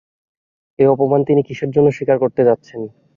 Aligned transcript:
এ 0.79 0.93
অপমান 0.93 1.21
তিনি 1.27 1.41
কিসের 1.47 1.69
জন্যে 1.71 1.91
স্বীকার 1.91 2.17
করতে 2.19 2.41
যাচ্ছেন? 2.47 2.81